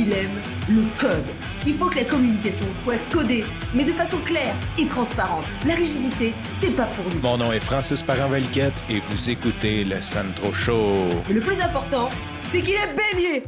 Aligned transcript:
il 0.00 0.12
aime 0.14 0.40
le 0.68 0.84
code. 0.98 1.26
Il 1.66 1.74
faut 1.74 1.90
que 1.90 1.96
la 1.96 2.04
communication 2.04 2.64
soit 2.74 2.96
codée, 3.12 3.44
mais 3.74 3.84
de 3.84 3.92
façon 3.92 4.16
claire 4.24 4.54
et 4.78 4.86
transparente. 4.86 5.44
La 5.66 5.74
rigidité, 5.74 6.32
c'est 6.58 6.74
pas 6.74 6.86
pour 6.86 7.04
nous. 7.12 7.20
Mon 7.20 7.36
nom 7.36 7.52
est 7.52 7.60
Francis 7.60 8.02
Parent-Valquette 8.02 8.72
et 8.88 9.00
vous 9.10 9.28
écoutez 9.28 9.84
le 9.84 10.00
Sandro 10.00 10.54
Show. 10.54 11.08
Mais 11.28 11.34
le 11.34 11.40
plus 11.40 11.60
important, 11.60 12.08
c'est 12.48 12.62
qu'il 12.62 12.74
est 12.74 12.94
bélier. 12.94 13.44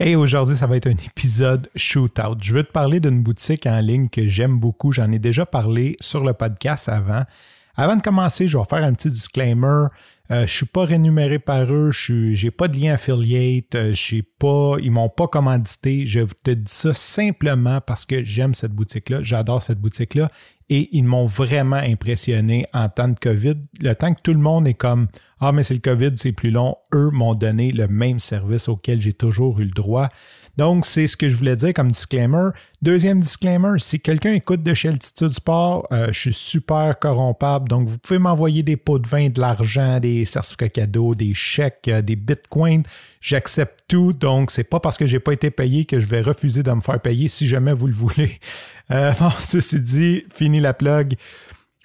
Hey, 0.00 0.16
aujourd'hui, 0.16 0.56
ça 0.56 0.66
va 0.66 0.76
être 0.76 0.88
un 0.88 0.96
épisode 1.06 1.70
shootout. 1.76 2.36
Je 2.42 2.52
veux 2.52 2.64
te 2.64 2.72
parler 2.72 2.98
d'une 2.98 3.22
boutique 3.22 3.66
en 3.66 3.78
ligne 3.78 4.08
que 4.08 4.26
j'aime 4.26 4.58
beaucoup. 4.58 4.90
J'en 4.90 5.12
ai 5.12 5.20
déjà 5.20 5.46
parlé 5.46 5.96
sur 6.00 6.24
le 6.24 6.32
podcast 6.32 6.88
avant. 6.88 7.24
Avant 7.80 7.96
de 7.96 8.02
commencer, 8.02 8.46
je 8.46 8.58
vais 8.58 8.64
faire 8.64 8.84
un 8.84 8.92
petit 8.92 9.08
disclaimer. 9.08 9.86
Euh, 10.30 10.40
je 10.40 10.40
ne 10.40 10.46
suis 10.46 10.66
pas 10.66 10.84
rémunéré 10.84 11.38
par 11.38 11.72
eux, 11.72 11.90
je 11.90 12.44
n'ai 12.44 12.50
pas 12.50 12.68
de 12.68 12.78
lien 12.78 12.92
affiliate, 12.92 13.74
euh, 13.74 13.94
pas, 14.38 14.76
ils 14.82 14.90
m'ont 14.90 15.08
pas 15.08 15.28
commandité. 15.28 16.04
Je 16.04 16.20
te 16.44 16.50
dis 16.50 16.70
ça 16.70 16.92
simplement 16.92 17.80
parce 17.80 18.04
que 18.04 18.22
j'aime 18.22 18.52
cette 18.52 18.72
boutique-là, 18.72 19.20
j'adore 19.22 19.62
cette 19.62 19.80
boutique-là 19.80 20.30
et 20.68 20.90
ils 20.92 21.04
m'ont 21.04 21.24
vraiment 21.24 21.76
impressionné 21.76 22.66
en 22.74 22.90
temps 22.90 23.08
de 23.08 23.18
COVID. 23.18 23.56
Le 23.80 23.94
temps 23.94 24.12
que 24.12 24.20
tout 24.20 24.34
le 24.34 24.40
monde 24.40 24.68
est 24.68 24.74
comme 24.74 25.08
Ah, 25.40 25.50
mais 25.50 25.62
c'est 25.62 25.72
le 25.72 25.80
COVID, 25.80 26.12
c'est 26.16 26.32
plus 26.32 26.50
long, 26.50 26.76
eux 26.92 27.08
m'ont 27.10 27.34
donné 27.34 27.72
le 27.72 27.88
même 27.88 28.20
service 28.20 28.68
auquel 28.68 29.00
j'ai 29.00 29.14
toujours 29.14 29.58
eu 29.58 29.64
le 29.64 29.70
droit. 29.70 30.10
Donc, 30.56 30.86
c'est 30.86 31.06
ce 31.06 31.16
que 31.16 31.28
je 31.28 31.36
voulais 31.36 31.56
dire 31.56 31.72
comme 31.74 31.90
disclaimer. 31.90 32.50
Deuxième 32.82 33.20
disclaimer, 33.20 33.78
si 33.78 34.00
quelqu'un 34.00 34.32
écoute 34.32 34.62
de 34.62 34.74
chez 34.74 34.88
Altitude 34.88 35.32
Sport, 35.32 35.86
euh, 35.92 36.08
je 36.12 36.18
suis 36.18 36.32
super 36.32 36.98
corrompable. 36.98 37.68
Donc, 37.68 37.88
vous 37.88 37.98
pouvez 37.98 38.18
m'envoyer 38.18 38.62
des 38.62 38.76
pots 38.76 38.98
de 38.98 39.06
vin, 39.06 39.28
de 39.28 39.40
l'argent, 39.40 40.00
des 40.00 40.24
certificats 40.24 40.68
cadeaux, 40.68 41.14
des 41.14 41.34
chèques, 41.34 41.88
euh, 41.88 42.02
des 42.02 42.16
bitcoins. 42.16 42.82
J'accepte 43.20 43.84
tout. 43.88 44.12
Donc, 44.12 44.50
c'est 44.50 44.64
pas 44.64 44.80
parce 44.80 44.96
que 44.98 45.06
j'ai 45.06 45.20
pas 45.20 45.32
été 45.32 45.50
payé 45.50 45.84
que 45.84 46.00
je 46.00 46.06
vais 46.06 46.20
refuser 46.20 46.62
de 46.62 46.72
me 46.72 46.80
faire 46.80 47.00
payer 47.00 47.28
si 47.28 47.46
jamais 47.46 47.72
vous 47.72 47.86
le 47.86 47.94
voulez. 47.94 48.38
Euh, 48.92 49.12
bon, 49.20 49.30
ceci 49.38 49.80
dit, 49.80 50.24
fini 50.34 50.58
la 50.58 50.74
plug. 50.74 51.14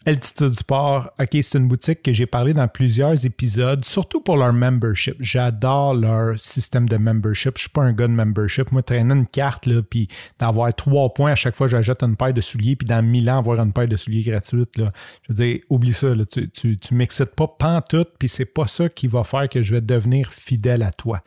Altitude 0.08 0.52
Sport, 0.52 1.12
OK, 1.20 1.30
c'est 1.42 1.58
une 1.58 1.68
boutique 1.68 2.04
que 2.04 2.14
j'ai 2.14 2.28
parlé 2.28 2.54
dans 2.54 2.68
plusieurs 2.68 3.26
épisodes, 3.26 3.84
surtout 3.84 4.22
pour 4.22 4.38
leur 4.38 4.54
membership. 4.54 5.16
J'adore 5.20 5.96
leur 5.96 6.40
système 6.40 6.88
de 6.88 6.98
membership. 6.98 7.54
Je 7.58 7.62
suis 7.62 7.70
pas 7.70 7.82
un 7.82 7.92
gars 7.92 8.08
de 8.08 8.14
membership. 8.14 8.72
Moi, 8.72 8.84
traîner 8.84 9.16
une 9.16 9.26
carte, 9.26 9.66
là, 9.66 9.82
puis 9.82 10.08
d'avoir 10.38 10.72
trois 10.76 11.12
points 11.12 11.32
à 11.32 11.36
chaque 11.36 11.56
fois 11.56 11.66
que 11.66 11.72
j'achète 11.72 12.04
une 12.04 12.16
paire 12.16 12.34
de 12.34 12.42
souliers, 12.42 12.76
puis 12.76 12.88
dans 12.88 13.02
mille 13.04 13.28
ans, 13.32 13.40
avoir 13.40 13.60
une 13.60 13.74
paire 13.74 13.88
de 13.88 13.96
souliers 13.96 14.22
gratuite, 14.22 14.78
là. 14.78 14.92
Je 15.24 15.34
veux 15.34 15.44
dire, 15.44 15.60
oublie 15.70 15.94
ça, 15.94 16.14
là. 16.14 16.24
Tu, 16.26 16.50
tu, 16.50 16.78
tu 16.78 16.94
m'excites 16.94 17.36
pas 17.36 17.48
pantoute, 17.48 18.12
puis 18.20 18.30
c'est 18.30 18.46
pas 18.46 18.68
ça 18.68 18.90
qui 18.90 19.08
va 19.08 19.24
faire 19.24 19.50
que 19.50 19.64
je 19.64 19.74
vais 19.74 19.82
devenir 19.82 20.32
fidèle 20.32 20.84
à 20.84 20.92
toi. 20.92 21.24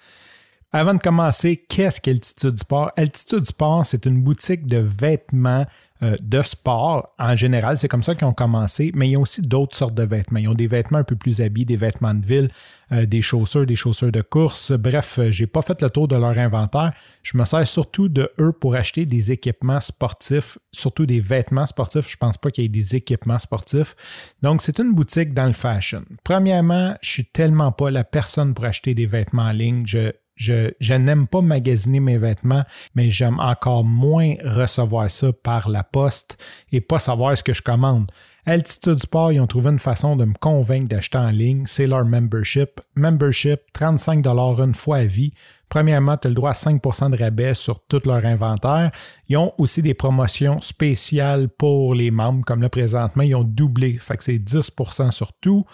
Avant 0.70 0.92
de 0.92 1.00
commencer, 1.00 1.64
qu'est-ce 1.68 1.98
qu'Altitude 1.98 2.58
Sport? 2.58 2.92
Altitude 2.96 3.46
Sport, 3.46 3.86
c'est 3.86 4.04
une 4.04 4.22
boutique 4.22 4.66
de 4.66 4.76
vêtements 4.76 5.66
euh, 6.02 6.16
de 6.22 6.42
sport 6.42 7.12
en 7.18 7.34
général. 7.34 7.76
C'est 7.76 7.88
comme 7.88 8.04
ça 8.04 8.14
qu'ils 8.14 8.26
ont 8.26 8.32
commencé, 8.32 8.92
mais 8.94 9.08
ils 9.08 9.16
ont 9.16 9.22
aussi 9.22 9.42
d'autres 9.42 9.76
sortes 9.76 9.94
de 9.94 10.04
vêtements. 10.04 10.38
Ils 10.38 10.48
ont 10.48 10.54
des 10.54 10.68
vêtements 10.68 10.98
un 10.98 11.04
peu 11.04 11.16
plus 11.16 11.40
habillés, 11.40 11.64
des 11.64 11.76
vêtements 11.76 12.14
de 12.14 12.24
ville, 12.24 12.50
euh, 12.92 13.04
des 13.04 13.20
chaussures, 13.20 13.66
des 13.66 13.74
chaussures 13.74 14.12
de 14.12 14.20
course. 14.20 14.70
Bref, 14.70 15.18
euh, 15.18 15.32
j'ai 15.32 15.48
pas 15.48 15.60
fait 15.60 15.82
le 15.82 15.90
tour 15.90 16.06
de 16.06 16.14
leur 16.14 16.38
inventaire. 16.38 16.92
Je 17.24 17.36
me 17.36 17.44
sers 17.44 17.66
surtout 17.66 18.08
de 18.08 18.30
eux 18.38 18.52
pour 18.52 18.76
acheter 18.76 19.06
des 19.06 19.32
équipements 19.32 19.80
sportifs, 19.80 20.58
surtout 20.70 21.04
des 21.04 21.18
vêtements 21.18 21.66
sportifs. 21.66 22.08
Je 22.08 22.16
pense 22.16 22.38
pas 22.38 22.52
qu'il 22.52 22.62
y 22.62 22.66
ait 22.66 22.68
des 22.68 22.94
équipements 22.94 23.40
sportifs. 23.40 23.96
Donc, 24.40 24.62
c'est 24.62 24.78
une 24.78 24.94
boutique 24.94 25.34
dans 25.34 25.46
le 25.46 25.52
fashion. 25.52 26.04
Premièrement, 26.22 26.94
je 27.02 27.10
suis 27.10 27.24
tellement 27.24 27.72
pas 27.72 27.90
la 27.90 28.04
personne 28.04 28.54
pour 28.54 28.66
acheter 28.66 28.94
des 28.94 29.06
vêtements 29.06 29.42
en 29.42 29.52
ligne. 29.52 29.84
Je 29.84 30.12
je, 30.38 30.94
n'aime 30.94 31.26
pas 31.26 31.40
magasiner 31.40 32.00
mes 32.00 32.16
vêtements, 32.16 32.64
mais 32.94 33.10
j'aime 33.10 33.40
encore 33.40 33.84
moins 33.84 34.34
recevoir 34.44 35.10
ça 35.10 35.32
par 35.32 35.68
la 35.68 35.82
poste 35.82 36.38
et 36.72 36.80
pas 36.80 36.98
savoir 36.98 37.36
ce 37.36 37.42
que 37.42 37.52
je 37.52 37.62
commande. 37.62 38.10
Altitude 38.46 39.00
Sport, 39.00 39.32
ils 39.32 39.40
ont 39.40 39.46
trouvé 39.46 39.70
une 39.70 39.78
façon 39.78 40.16
de 40.16 40.24
me 40.24 40.32
convaincre 40.32 40.88
d'acheter 40.88 41.18
en 41.18 41.28
ligne. 41.28 41.64
C'est 41.66 41.86
leur 41.86 42.06
membership. 42.06 42.80
Membership, 42.94 43.60
35 43.74 44.24
une 44.24 44.74
fois 44.74 44.98
à 44.98 45.04
vie. 45.04 45.34
Premièrement, 45.68 46.16
tu 46.16 46.28
as 46.28 46.30
le 46.30 46.34
droit 46.34 46.52
à 46.52 46.54
5 46.54 46.80
de 47.10 47.18
rabais 47.18 47.52
sur 47.52 47.84
tout 47.84 48.00
leur 48.06 48.24
inventaire. 48.24 48.90
Ils 49.28 49.36
ont 49.36 49.52
aussi 49.58 49.82
des 49.82 49.92
promotions 49.92 50.62
spéciales 50.62 51.50
pour 51.50 51.94
les 51.94 52.10
membres, 52.10 52.42
comme 52.46 52.62
là 52.62 52.70
présentement, 52.70 53.22
ils 53.22 53.34
ont 53.34 53.44
doublé. 53.44 53.98
Fait 53.98 54.16
que 54.16 54.24
c'est 54.24 54.38
10% 54.38 55.10
sur 55.10 55.34
tout. 55.34 55.66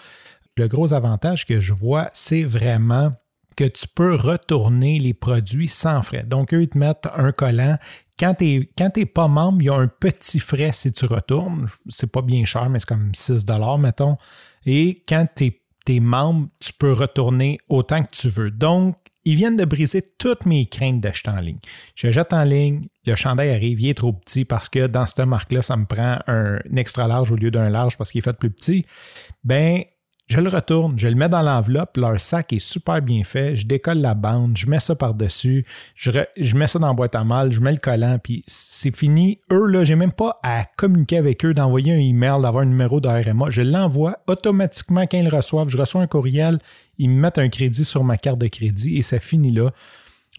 Le 0.57 0.67
gros 0.67 0.93
avantage 0.93 1.45
que 1.45 1.61
je 1.61 1.73
vois, 1.73 2.09
c'est 2.13 2.43
vraiment 2.43 3.13
que 3.55 3.63
tu 3.63 3.87
peux 3.87 4.15
retourner 4.15 4.99
les 4.99 5.13
produits 5.13 5.67
sans 5.67 6.01
frais. 6.01 6.23
Donc, 6.23 6.53
eux, 6.53 6.63
ils 6.63 6.69
te 6.69 6.77
mettent 6.77 7.07
un 7.15 7.31
collant. 7.31 7.77
Quand 8.19 8.33
tu 8.35 8.69
n'es 8.79 9.05
pas 9.05 9.27
membre, 9.27 9.61
il 9.61 9.65
y 9.65 9.69
a 9.69 9.75
un 9.75 9.87
petit 9.87 10.39
frais 10.39 10.71
si 10.73 10.91
tu 10.91 11.05
retournes. 11.05 11.67
C'est 11.89 12.11
pas 12.11 12.21
bien 12.21 12.45
cher, 12.45 12.69
mais 12.69 12.79
c'est 12.79 12.87
comme 12.87 13.13
6 13.13 13.45
mettons. 13.79 14.17
Et 14.65 15.03
quand 15.07 15.27
tu 15.35 15.53
es, 15.87 15.99
membre, 15.99 16.47
tu 16.59 16.73
peux 16.73 16.93
retourner 16.93 17.59
autant 17.69 18.03
que 18.03 18.09
tu 18.11 18.29
veux. 18.29 18.51
Donc, 18.51 18.97
ils 19.25 19.35
viennent 19.35 19.57
de 19.57 19.65
briser 19.65 20.03
toutes 20.19 20.45
mes 20.45 20.67
craintes 20.67 21.01
d'acheter 21.01 21.31
en 21.31 21.39
ligne. 21.39 21.59
Je 21.95 22.11
jette 22.11 22.31
en 22.31 22.43
ligne, 22.43 22.87
le 23.05 23.15
chandail 23.15 23.49
arrive, 23.49 23.81
il 23.81 23.89
est 23.89 23.95
trop 23.95 24.13
petit 24.13 24.45
parce 24.45 24.69
que 24.69 24.85
dans 24.85 25.07
cette 25.07 25.25
marque-là, 25.25 25.63
ça 25.63 25.75
me 25.75 25.85
prend 25.85 26.19
un 26.27 26.59
extra 26.75 27.07
large 27.07 27.31
au 27.31 27.35
lieu 27.35 27.49
d'un 27.49 27.69
large 27.69 27.97
parce 27.97 28.11
qu'il 28.11 28.19
est 28.19 28.23
fait 28.23 28.37
plus 28.37 28.51
petit. 28.51 28.85
Ben, 29.43 29.83
je 30.27 30.39
le 30.39 30.49
retourne, 30.49 30.97
je 30.97 31.07
le 31.07 31.13
mets 31.13 31.29
dans 31.29 31.43
l'enveloppe, 31.43 31.97
leur 31.97 32.19
sac 32.19 32.51
est 32.51 32.59
super 32.59 32.99
bien 32.99 33.23
fait, 33.23 33.55
je 33.55 33.67
décolle 33.67 33.99
la 33.99 34.15
bande, 34.15 34.57
je 34.57 34.65
mets 34.65 34.79
ça 34.79 34.95
par-dessus, 34.95 35.65
je, 35.93 36.11
mets 36.55 36.65
ça 36.65 36.79
dans 36.79 36.87
la 36.87 36.93
boîte 36.93 37.13
à 37.13 37.23
mal, 37.23 37.51
je 37.51 37.61
mets 37.61 37.71
le 37.71 37.77
collant, 37.77 38.17
puis 38.21 38.43
c'est 38.47 38.95
fini. 38.95 39.39
Eux, 39.51 39.67
là, 39.67 39.83
j'ai 39.83 39.95
même 39.95 40.11
pas 40.11 40.39
à 40.41 40.65
communiquer 40.77 41.17
avec 41.17 41.45
eux, 41.45 41.53
d'envoyer 41.53 41.93
un 41.93 41.99
email, 41.99 42.41
d'avoir 42.41 42.63
un 42.63 42.65
numéro 42.65 42.99
de 42.99 43.07
RMA. 43.07 43.51
Je 43.51 43.61
l'envoie 43.61 44.17
automatiquement 44.25 45.05
quand 45.05 45.17
ils 45.17 45.29
le 45.29 45.35
reçoivent. 45.35 45.69
Je 45.69 45.77
reçois 45.77 46.01
un 46.01 46.07
courriel, 46.07 46.57
ils 46.97 47.09
me 47.09 47.21
mettent 47.21 47.37
un 47.37 47.49
crédit 47.49 47.85
sur 47.85 48.03
ma 48.03 48.17
carte 48.17 48.39
de 48.39 48.47
crédit 48.47 48.97
et 48.97 49.03
ça 49.03 49.19
finit 49.19 49.51
là. 49.51 49.71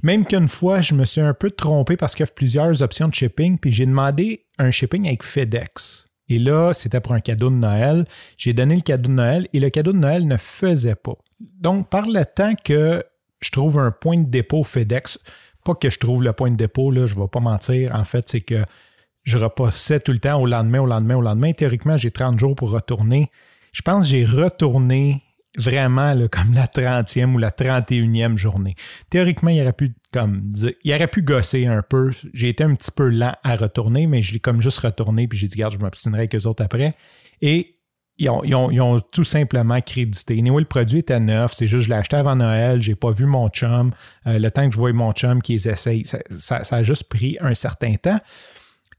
Même 0.03 0.27
qu'une 0.27 0.49
fois, 0.49 0.81
je 0.81 0.95
me 0.95 1.05
suis 1.05 1.21
un 1.21 1.33
peu 1.33 1.51
trompé 1.51 1.97
parce 1.97 2.15
qu'il 2.15 2.27
y 2.27 2.29
a 2.29 2.33
plusieurs 2.33 2.83
options 2.83 3.07
de 3.07 3.15
shipping, 3.15 3.57
puis 3.59 3.71
j'ai 3.71 3.87
demandé 3.87 4.47
un 4.59 4.73
shipping 4.73 5.07
avec 5.07 5.23
FedEx. 5.23 6.09
Et 6.29 6.39
là, 6.39 6.73
c'était 6.73 7.01
pour 7.01 7.13
un 7.13 7.21
cadeau 7.21 7.51
de 7.51 7.55
Noël. 7.55 8.05
J'ai 8.37 8.53
donné 8.53 8.75
le 8.75 8.81
cadeau 8.81 9.09
de 9.09 9.15
Noël 9.15 9.49
et 9.53 9.61
le 9.61 9.71
cadeau 9.71 9.93
de 9.93 9.99
Noël 9.99 10.27
ne 10.27 10.37
faisait 10.37 10.97
pas. 10.97 11.17
Donc, 11.41 11.89
par 11.89 12.07
le 12.07 12.25
temps 12.25 12.55
que 12.65 13.05
je 13.41 13.51
trouve 13.51 13.79
un 13.79 13.91
point 13.91 14.17
de 14.17 14.29
dépôt 14.29 14.65
FedEx, 14.65 15.19
pas 15.65 15.75
que 15.75 15.91
je 15.91 15.99
trouve 15.99 16.23
le 16.23 16.33
point 16.33 16.51
de 16.51 16.57
dépôt, 16.57 16.91
là, 16.91 17.07
je 17.07 17.15
ne 17.15 17.21
vais 17.21 17.29
pas 17.29 17.41
mentir, 17.41 17.95
en 17.95 18.05
fait, 18.05 18.29
c'est 18.29 18.41
que 18.41 18.65
je 19.25 19.39
repassais 19.39 20.01
tout 20.01 20.13
le 20.13 20.19
temps 20.19 20.41
au 20.41 20.47
lendemain, 20.47 20.81
au 20.81 20.87
lendemain, 20.87 21.17
au 21.17 21.21
lendemain. 21.21 21.53
Théoriquement, 21.53 21.97
j'ai 21.97 22.11
30 22.11 22.39
jours 22.39 22.55
pour 22.55 22.71
retourner. 22.71 23.31
Je 23.73 23.83
pense 23.83 24.05
que 24.05 24.11
j'ai 24.11 24.25
retourné 24.25 25.23
vraiment 25.57 26.15
comme 26.31 26.53
la 26.53 26.67
30e 26.67 27.35
ou 27.35 27.39
la 27.39 27.51
31e 27.51 28.37
journée. 28.37 28.75
Théoriquement, 29.11 29.51
il 29.51 29.61
aurait 29.63 29.73
pu 29.73 29.95
comme 30.13 30.51
il 30.85 30.95
aurait 30.95 31.09
pu 31.09 31.23
gosser 31.23 31.67
un 31.67 31.83
peu. 31.83 32.11
J'ai 32.33 32.49
été 32.49 32.65
un 32.65 32.75
petit 32.75 32.91
peu 32.91 33.09
lent 33.09 33.35
à 33.43 33.57
retourner, 33.57 34.07
mais 34.07 34.23
je 34.23 34.33
l'ai 34.33 34.41
comme 34.41 34.61
juste 34.61 34.79
retourné, 34.79 35.29
puis 35.29 35.39
j'ai 35.39 35.49
dit, 35.49 35.57
garde, 35.57 35.75
je 35.75 35.79
m'obstinerai 35.79 36.21
avec 36.21 36.35
eux 36.35 36.47
autres 36.47 36.65
après. 36.65 36.95
Et 37.43 37.77
ils 38.19 38.31
ont, 38.31 39.01
tout 39.13 39.25
simplement 39.25 39.81
crédité. 39.81 40.39
Anyway, 40.39 40.61
le 40.61 40.67
produit 40.67 41.01
était 41.01 41.21
neuf, 41.21 41.53
c'est 41.53 41.67
juste 41.67 41.85
je 41.85 41.91
l'ai 41.91 41.97
acheté 41.97 42.17
avant 42.17 42.35
Noël, 42.35 42.81
j'ai 42.81 42.95
pas 42.95 43.11
vu 43.11 43.27
mon 43.27 43.49
chum. 43.51 43.93
Euh, 44.27 44.39
le 44.39 44.51
temps 44.51 44.67
que 44.67 44.73
je 44.73 44.79
voyais 44.79 44.97
mon 44.97 45.13
chum 45.13 45.43
qui 45.43 45.53
les 45.53 45.69
essaye, 45.69 46.05
ça, 46.05 46.63
a 46.71 46.83
juste 46.83 47.05
pris 47.05 47.37
un 47.41 47.53
certain 47.53 47.95
temps. 47.97 48.19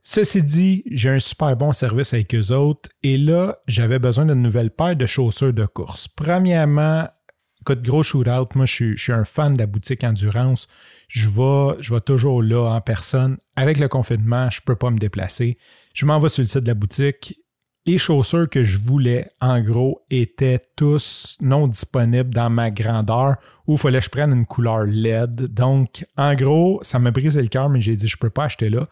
Ceci 0.09 0.41
dit, 0.41 0.83
j'ai 0.89 1.09
un 1.09 1.19
super 1.19 1.57
bon 1.57 1.73
service 1.73 2.13
avec 2.13 2.33
eux 2.33 2.53
autres 2.53 2.89
et 3.03 3.17
là, 3.17 3.57
j'avais 3.67 3.99
besoin 3.99 4.25
d'une 4.25 4.41
nouvelle 4.41 4.71
paire 4.71 4.95
de 4.95 5.05
chaussures 5.05 5.51
de 5.51 5.65
course. 5.65 6.07
Premièrement, 6.07 7.09
écoute, 7.59 7.81
gros 7.81 8.03
shootout, 8.03 8.47
moi 8.55 8.65
je 8.65 8.95
suis, 8.95 9.11
un 9.11 9.25
fan 9.25 9.55
de 9.55 9.59
la 9.59 9.65
boutique 9.65 10.05
Endurance. 10.05 10.69
Je 11.09 11.27
vais, 11.27 11.75
je 11.81 11.93
toujours 11.97 12.41
là 12.41 12.69
en 12.69 12.79
personne. 12.79 13.35
Avec 13.57 13.79
le 13.79 13.89
confinement, 13.89 14.49
je 14.49 14.61
ne 14.61 14.65
peux 14.65 14.77
pas 14.77 14.91
me 14.91 14.97
déplacer. 14.97 15.57
Je 15.93 16.05
m'en 16.05 16.19
vais 16.19 16.29
sur 16.29 16.41
le 16.41 16.47
site 16.47 16.63
de 16.63 16.69
la 16.69 16.73
boutique. 16.73 17.37
Les 17.85 17.97
chaussures 17.97 18.49
que 18.49 18.63
je 18.63 18.77
voulais, 18.77 19.29
en 19.41 19.59
gros, 19.59 20.05
étaient 20.09 20.61
tous 20.77 21.37
non 21.41 21.67
disponibles 21.67 22.33
dans 22.33 22.49
ma 22.49 22.71
grandeur 22.71 23.35
ou 23.67 23.73
il 23.73 23.77
fallait 23.77 23.99
que 23.99 24.05
je 24.05 24.09
prenne 24.09 24.31
une 24.31 24.45
couleur 24.45 24.85
LED. 24.85 25.53
Donc, 25.53 26.05
en 26.15 26.33
gros, 26.33 26.79
ça 26.81 26.97
m'a 26.97 27.11
brisé 27.11 27.41
le 27.41 27.49
cœur, 27.49 27.67
mais 27.67 27.81
j'ai 27.81 27.97
dit 27.97 28.07
je 28.07 28.15
ne 28.15 28.21
peux 28.21 28.29
pas 28.29 28.45
acheter 28.45 28.69
là. 28.69 28.87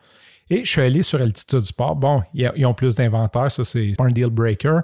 Et 0.50 0.64
je 0.64 0.70
suis 0.70 0.82
allé 0.82 1.02
sur 1.02 1.22
Altitude 1.22 1.66
Sport. 1.66 1.96
Bon, 1.96 2.24
ils 2.34 2.66
ont 2.66 2.74
plus 2.74 2.96
d'inventaire, 2.96 3.52
ça 3.52 3.64
c'est 3.64 3.94
un 3.98 4.12
deal 4.12 4.30
breaker. 4.30 4.80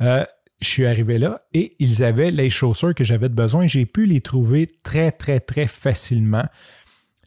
Euh, 0.00 0.24
je 0.60 0.68
suis 0.68 0.86
arrivé 0.86 1.18
là 1.18 1.38
et 1.54 1.74
ils 1.78 2.04
avaient 2.04 2.30
les 2.30 2.50
chaussures 2.50 2.94
que 2.94 3.02
j'avais 3.02 3.28
besoin. 3.28 3.66
J'ai 3.66 3.86
pu 3.86 4.06
les 4.06 4.20
trouver 4.20 4.70
très, 4.82 5.10
très, 5.10 5.40
très 5.40 5.66
facilement. 5.66 6.44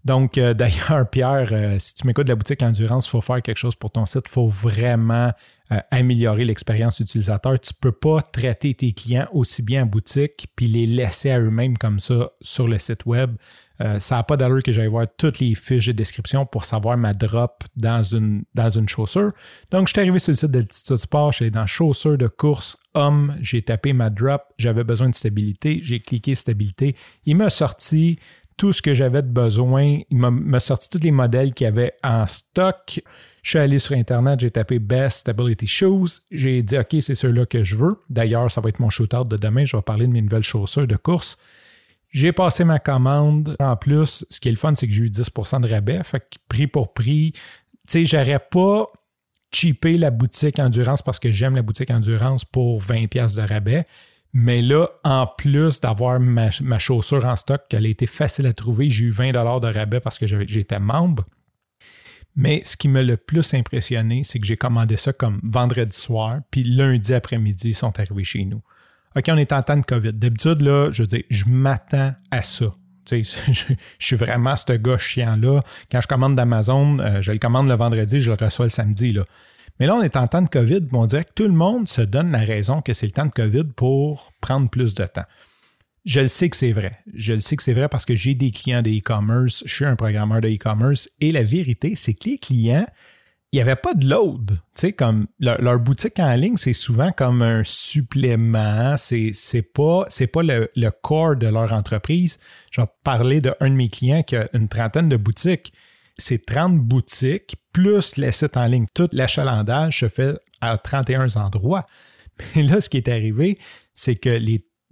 Donc, 0.06 0.38
euh, 0.38 0.54
d'ailleurs, 0.54 1.10
Pierre, 1.10 1.50
euh, 1.52 1.78
si 1.80 1.96
tu 1.96 2.08
m'écoutes 2.08 2.26
de 2.26 2.32
la 2.32 2.36
boutique 2.36 2.62
Endurance, 2.62 3.08
il 3.08 3.12
faut 3.12 3.22
faire 3.22 3.42
quelque 3.42 3.58
chose 3.58 3.76
pour 3.76 3.92
ton 3.92 4.06
site. 4.06 4.24
Il 4.26 4.32
faut 4.32 4.48
vraiment 4.48 5.32
euh, 5.72 5.80
améliorer 5.92 6.46
l'expérience 6.46 7.00
utilisateur. 7.00 7.60
Tu 7.60 7.72
ne 7.74 7.80
peux 7.80 7.92
pas 7.92 8.22
traiter 8.22 8.74
tes 8.74 8.92
clients 8.92 9.28
aussi 9.32 9.62
bien 9.62 9.84
en 9.84 9.86
boutique 9.86 10.48
puis 10.56 10.68
les 10.68 10.86
laisser 10.86 11.32
à 11.32 11.40
eux-mêmes 11.40 11.78
comme 11.78 12.00
ça 12.00 12.32
sur 12.42 12.68
le 12.68 12.80
site 12.80 13.06
web. 13.06 13.36
ça 14.00 14.16
n'a 14.16 14.24
pas 14.24 14.38
d'allure 14.38 14.64
que 14.64 14.72
j'aille 14.72 14.88
voir 14.88 15.08
toutes 15.18 15.40
les 15.40 15.56
fiches 15.56 15.88
de 15.88 15.92
description 15.94 16.46
pour 16.46 16.64
savoir 16.64 16.96
ma 16.96 17.14
drop 17.14 17.64
dans 17.76 18.02
une, 18.04 18.46
chaussure. 18.88 19.32
Donc, 19.72 19.88
je 19.88 19.94
suis 19.94 20.00
arrivé 20.00 20.20
sur 20.20 20.32
le 20.32 20.38
site 20.38 20.52
d'Altitude 20.52 20.98
Sport, 20.98 21.32
je 21.32 21.38
suis 21.38 21.52
dans 21.52 21.66
chaussures 21.66 22.18
de 22.18 22.28
course 22.28 22.78
homme, 22.94 23.36
j'ai 23.42 23.62
tapé 23.62 23.94
ma 23.94 24.10
drop, 24.10 24.42
j'avais 24.58 24.84
besoin 24.84 25.10
de 25.10 25.16
stabilité, 25.16 25.80
j'ai 25.82 26.00
cliqué 26.00 26.36
stabilité. 26.36 26.96
Il 27.26 27.38
m'a 27.38 27.50
sorti 27.50 28.20
tout 28.58 28.72
ce 28.72 28.82
que 28.82 28.94
j'avais 28.94 29.22
de 29.22 29.28
besoin. 29.28 30.00
Il 30.10 30.18
m'a 30.18 30.60
sorti 30.60 30.90
tous 30.90 31.00
les 31.00 31.12
modèles 31.12 31.54
qu'il 31.54 31.66
y 31.66 31.68
avait 31.68 31.94
en 32.04 32.28
stock. 32.28 33.02
Je 33.42 33.50
suis 33.50 33.60
allé 33.60 33.80
sur 33.80 33.96
Internet, 33.96 34.40
j'ai 34.40 34.52
tapé 34.52 34.80
Best 34.80 35.20
Stability 35.20 35.68
Shoes. 35.68 36.22
J'ai 36.32 36.62
dit, 36.62 36.78
OK, 36.78 36.96
c'est 37.02 37.16
ceux-là 37.16 37.46
que 37.46 37.64
je 37.64 37.76
veux. 37.76 38.00
D'ailleurs, 38.10 38.50
ça 38.50 38.62
va 38.62 38.70
être 38.70 38.80
mon 38.80 38.90
shootout 38.90 39.26
de 39.26 39.38
demain. 39.38 39.66
Je 39.66 39.76
vais 39.76 39.84
parler 39.84 40.08
de 40.08 40.12
mes 40.14 40.22
nouvelles 40.22 40.44
chaussures 40.44 40.88
de 40.88 40.96
course. 40.96 41.38
J'ai 42.10 42.32
passé 42.32 42.64
ma 42.64 42.80
commande. 42.80 43.56
En 43.60 43.76
plus, 43.76 44.26
ce 44.30 44.40
qui 44.40 44.48
est 44.48 44.52
le 44.52 44.58
fun, 44.58 44.74
c'est 44.76 44.88
que 44.88 44.94
j'ai 44.94 45.04
eu 45.04 45.10
10 45.10 45.32
de 45.62 45.70
rabais. 45.70 46.02
Fait 46.04 46.20
que 46.20 46.38
prix 46.48 46.68
pour 46.68 46.94
prix, 46.94 47.34
tu 47.34 47.42
sais, 47.88 48.06
j'aurais 48.06 48.40
pas 48.40 48.88
cheapé 49.52 49.98
la 49.98 50.10
boutique 50.10 50.60
Endurance 50.60 51.02
parce 51.02 51.20
que 51.20 51.32
j'aime 51.32 51.56
la 51.56 51.62
boutique 51.62 51.92
Endurance 51.92 52.46
pour 52.46 52.82
20$ 52.82 53.36
de 53.36 53.42
rabais. 53.42 53.86
Mais 54.34 54.64
là, 54.64 54.90
en 55.04 55.28
plus 55.28 55.80
d'avoir 55.80 56.20
ma, 56.20 56.50
chaussure 56.80 57.26
en 57.26 57.36
stock, 57.36 57.62
qu'elle 57.70 57.86
a 57.86 57.90
été 57.90 58.08
facile 58.08 58.48
à 58.48 58.54
trouver, 58.54 58.90
j'ai 58.90 59.06
eu 59.06 59.10
20 59.12 59.32
de 59.32 59.68
rabais 59.68 60.00
parce 60.00 60.18
que 60.18 60.26
j'étais 60.26 60.80
membre. 60.80 61.26
Mais 62.36 62.64
ce 62.66 62.76
qui 62.76 62.88
m'a 62.88 63.04
le 63.04 63.16
plus 63.16 63.54
impressionné, 63.54 64.24
c'est 64.24 64.40
que 64.40 64.46
j'ai 64.46 64.58
commandé 64.58 64.98
ça 64.98 65.14
comme 65.14 65.40
vendredi 65.44 65.96
soir, 65.96 66.40
puis 66.50 66.64
lundi 66.64 67.14
après-midi, 67.14 67.70
ils 67.70 67.76
sont 67.76 68.00
arrivés 68.00 68.24
chez 68.24 68.44
nous. 68.46 68.62
OK, 69.16 69.26
on 69.28 69.38
est 69.38 69.54
en 69.54 69.62
temps 69.62 69.78
de 69.78 69.86
COVID. 69.86 70.14
D'habitude, 70.14 70.62
là, 70.62 70.90
je 70.92 71.04
veux 71.04 71.08
dire, 71.08 71.24
je 71.30 71.46
m'attends 71.46 72.14
à 72.32 72.42
ça. 72.42 72.74
Tu 73.06 73.24
sais, 73.24 73.54
je, 73.54 73.76
suis 74.00 74.16
vraiment 74.16 74.56
ce 74.56 74.74
gars 74.74 74.98
chiant-là. 74.98 75.60
Quand 75.92 76.02
je 76.02 76.08
commande 76.08 76.36
d'Amazon, 76.36 76.98
euh, 76.98 77.22
je 77.22 77.32
le 77.32 77.38
commande 77.38 77.68
le 77.68 77.76
vendredi, 77.76 78.20
je 78.20 78.32
le 78.32 78.38
reçois 78.38 78.66
le 78.66 78.70
samedi. 78.70 79.12
Là. 79.12 79.26
Mais 79.84 79.88
là, 79.88 79.96
on 79.96 80.02
est 80.02 80.16
en 80.16 80.28
temps 80.28 80.42
de 80.42 80.48
COVID, 80.48 80.88
on 80.94 81.06
dirait 81.08 81.26
que 81.26 81.34
tout 81.36 81.44
le 81.44 81.50
monde 81.50 81.90
se 81.90 82.02
donne 82.02 82.32
la 82.32 82.46
raison 82.46 82.82
que 82.82 82.94
c'est 82.94 83.06
le 83.06 83.12
temps 83.12 83.26
de 83.26 83.32
COVID 83.34 83.66
pour 83.76 84.32
prendre 84.40 84.70
plus 84.70 84.94
de 84.94 85.06
temps. 85.06 85.26
Je 86.06 86.22
le 86.22 86.30
sais 86.30 86.50
que 86.50 86.56
c'est 86.56 86.72
vrai. 86.72 87.00
Je 87.14 87.34
le 87.34 87.42
sais 87.42 87.58
que 87.58 87.64
c'est 87.64 87.74
vrai 87.74 87.90
parce 87.90 88.06
que 88.06 88.16
j'ai 88.16 88.34
des 88.34 88.50
clients 88.50 88.82
de 88.82 88.90
e-commerce, 88.90 89.62
je 89.66 89.76
suis 89.76 89.84
un 89.84 89.98
programmeur 89.98 90.40
de 90.40 90.48
e-commerce 90.48 91.10
et 91.20 91.34
la 91.34 91.44
vérité, 91.44 91.96
c'est 91.96 92.14
que 92.14 92.30
les 92.30 92.38
clients, 92.38 92.86
il 93.52 93.58
n'y 93.58 93.62
avait 93.62 93.76
pas 93.76 93.94
de 93.94 94.08
load. 94.08 94.52
Tu 94.52 94.58
sais, 94.76 94.94
comme 94.94 95.28
leur, 95.42 95.80
boutique 95.80 96.18
en 96.20 96.34
ligne, 96.34 96.56
c'est 96.56 96.72
souvent 96.72 97.12
comme 97.12 97.42
un 97.42 97.64
supplément. 97.66 98.96
C'est, 98.96 99.32
c'est 99.34 99.64
pas, 99.64 100.06
c'est 100.08 100.28
pas 100.28 100.44
le, 100.44 100.72
le, 100.78 100.92
core 100.92 101.36
de 101.36 101.48
leur 101.48 101.74
entreprise. 101.74 102.40
Je 102.72 102.80
vais 102.80 102.88
parler 103.04 103.42
d'un 103.42 103.54
de, 103.60 103.68
de 103.68 103.74
mes 103.74 103.90
clients 103.90 104.24
qui 104.24 104.38
a 104.38 104.48
une 104.54 104.70
trentaine 104.70 105.10
de 105.10 105.18
boutiques 105.18 105.74
c'est 106.18 106.46
30 106.46 106.80
boutiques 106.80 107.56
plus 107.72 108.18
les 108.18 108.32
sites 108.32 108.58
en 108.58 108.66
ligne. 108.66 108.86
Tout 108.94 109.10
l'achalandage 109.12 110.00
se 110.00 110.10
fait 110.10 110.38
à 110.62 110.78
31 110.78 111.36
endroits. 111.36 111.86
Mais 112.56 112.64
là, 112.64 112.82
ce 112.82 112.90
qui 112.90 112.98
est 112.98 113.08
arrivé, 113.08 113.58
c'est 113.94 114.16
que 114.16 114.38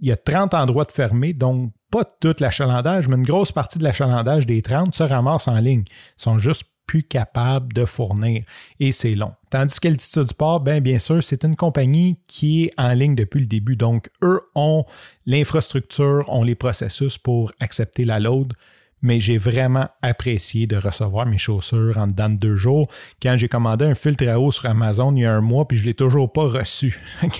il 0.02 0.08
y 0.08 0.12
a 0.12 0.16
30 0.16 0.54
endroits 0.54 0.84
de 0.84 0.92
fermés, 0.92 1.32
donc 1.32 1.72
pas 1.90 2.04
tout 2.04 2.34
l'achalandage, 2.40 3.06
mais 3.06 3.16
une 3.16 3.22
grosse 3.22 3.52
partie 3.52 3.78
de 3.78 3.84
l'achalandage 3.84 4.46
des 4.46 4.62
30 4.62 4.94
se 4.94 5.02
ramasse 5.04 5.46
en 5.46 5.60
ligne. 5.60 5.84
Ils 5.86 6.22
sont 6.22 6.38
juste 6.38 6.64
plus 6.86 7.04
capables 7.04 7.72
de 7.72 7.84
fournir 7.84 8.44
et 8.80 8.92
c'est 8.92 9.14
long. 9.14 9.32
Tandis 9.50 9.78
qu'Altitude 9.78 10.28
Sport, 10.28 10.60
bien, 10.60 10.80
bien 10.80 10.98
sûr, 10.98 11.22
c'est 11.22 11.44
une 11.44 11.54
compagnie 11.54 12.18
qui 12.26 12.64
est 12.64 12.72
en 12.76 12.92
ligne 12.92 13.14
depuis 13.14 13.40
le 13.40 13.46
début. 13.46 13.76
Donc, 13.76 14.10
eux 14.22 14.40
ont 14.54 14.84
l'infrastructure, 15.26 16.28
ont 16.28 16.42
les 16.42 16.54
processus 16.54 17.18
pour 17.18 17.52
accepter 17.60 18.04
la 18.04 18.18
load 18.18 18.54
mais 19.02 19.20
j'ai 19.20 19.36
vraiment 19.36 19.88
apprécié 20.00 20.66
de 20.66 20.76
recevoir 20.76 21.26
mes 21.26 21.38
chaussures 21.38 21.98
en 21.98 22.06
dedans 22.06 22.30
de 22.30 22.36
deux 22.36 22.56
jours. 22.56 22.88
Quand 23.20 23.36
j'ai 23.36 23.48
commandé 23.48 23.84
un 23.84 23.94
filtre 23.94 24.26
à 24.28 24.40
eau 24.40 24.50
sur 24.50 24.66
Amazon 24.66 25.14
il 25.14 25.22
y 25.22 25.24
a 25.26 25.34
un 25.34 25.40
mois, 25.40 25.66
puis 25.66 25.76
je 25.76 25.82
ne 25.82 25.88
l'ai 25.88 25.94
toujours 25.94 26.32
pas 26.32 26.46
reçu. 26.46 27.00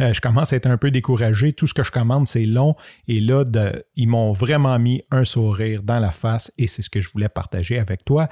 Euh, 0.00 0.12
je 0.12 0.20
commence 0.20 0.52
à 0.52 0.56
être 0.56 0.66
un 0.66 0.76
peu 0.76 0.90
découragé. 0.90 1.52
Tout 1.52 1.66
ce 1.66 1.74
que 1.74 1.82
je 1.82 1.90
commande, 1.90 2.26
c'est 2.26 2.44
long. 2.44 2.74
Et 3.08 3.20
là, 3.20 3.44
ils 3.96 4.08
m'ont 4.08 4.32
vraiment 4.32 4.78
mis 4.78 5.02
un 5.10 5.24
sourire 5.24 5.82
dans 5.82 5.98
la 5.98 6.10
face 6.10 6.52
et 6.58 6.66
c'est 6.66 6.82
ce 6.82 6.90
que 6.90 7.00
je 7.00 7.10
voulais 7.10 7.28
partager 7.28 7.78
avec 7.78 8.04
toi. 8.04 8.28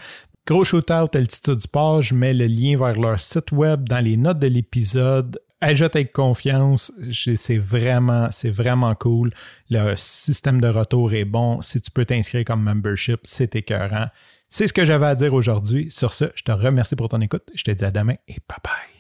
Gros 0.47 0.65
shootout 0.65 1.15
Altitude 1.15 1.61
Sport, 1.61 2.03
je 2.03 2.15
mets 2.15 2.35
le 2.35 2.47
lien 2.47 2.79
vers 2.79 2.99
leur 2.99 3.21
site 3.21 3.53
web 3.53 3.89
dans 3.89 4.03
les 4.03 4.17
notes 4.17 4.39
de 4.39 4.47
l'épisode 4.47 5.39
ajoute 5.61 5.97
avec 5.97 6.13
confiance. 6.13 6.93
C'est 7.11 7.59
vraiment, 7.59 8.31
c'est 8.31 8.51
vraiment 8.51 8.95
cool. 8.95 9.31
Le 9.71 9.95
système 9.97 10.61
de 10.61 10.69
retour 10.69 11.13
est 11.13 11.25
bon. 11.25 11.61
Si 11.61 11.81
tu 11.81 11.91
peux 11.91 12.05
t'inscrire 12.05 12.45
comme 12.45 12.63
membership, 12.63 13.21
c'est 13.25 13.55
écœurant. 13.57 14.07
C'est 14.49 14.67
ce 14.67 14.73
que 14.73 14.85
j'avais 14.85 15.07
à 15.07 15.15
dire 15.15 15.35
aujourd'hui. 15.35 15.91
Sur 15.91 16.15
ce, 16.15 16.27
je 16.35 16.43
te 16.43 16.53
remercie 16.53 16.97
pour 16.97 17.09
ton 17.09 17.21
écoute. 17.21 17.51
Je 17.55 17.65
te 17.65 17.71
dis 17.71 17.85
à 17.85 17.91
demain 17.91 18.15
et 18.27 18.37
bye 18.49 18.59
bye. 18.65 18.98